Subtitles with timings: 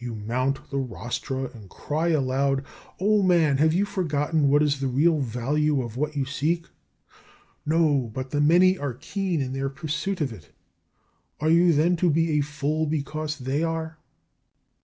[0.00, 2.64] You mount the rostra and cry aloud,
[2.98, 6.66] "O man, have you forgotten what is the real value of what you seek?"
[7.64, 10.50] "No, but the many are keen in their pursuit of it."
[11.38, 13.96] "Are you then to be a fool because they are?"